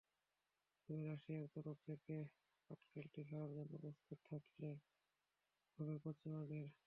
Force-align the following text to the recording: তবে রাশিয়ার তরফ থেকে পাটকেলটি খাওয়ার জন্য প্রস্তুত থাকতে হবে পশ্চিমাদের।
তবে 0.89 1.03
রাশিয়ার 1.03 1.45
তরফ 1.55 1.77
থেকে 1.87 2.15
পাটকেলটি 2.67 3.21
খাওয়ার 3.29 3.51
জন্য 3.57 3.73
প্রস্তুত 3.83 4.19
থাকতে 4.29 4.67
হবে 5.79 5.95
পশ্চিমাদের। 6.05 6.65